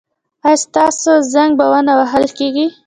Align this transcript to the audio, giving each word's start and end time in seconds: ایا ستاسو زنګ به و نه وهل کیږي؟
ایا 0.45 0.61
ستاسو 0.63 1.11
زنګ 1.33 1.51
به 1.59 1.65
و 1.71 1.73
نه 1.87 1.93
وهل 1.99 2.23
کیږي؟ 2.37 2.65